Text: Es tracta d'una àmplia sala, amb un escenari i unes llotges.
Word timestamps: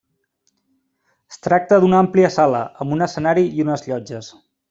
Es 1.33 1.37
tracta 1.47 1.79
d'una 1.83 1.99
àmplia 2.05 2.33
sala, 2.37 2.63
amb 2.85 2.97
un 2.97 3.07
escenari 3.09 3.47
i 3.59 3.67
unes 3.67 3.87
llotges. 3.91 4.33